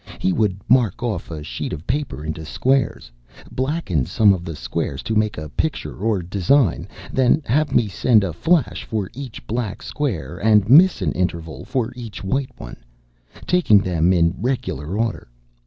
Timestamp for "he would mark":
0.17-1.03